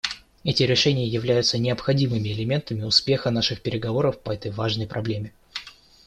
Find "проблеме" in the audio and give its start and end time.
4.87-5.31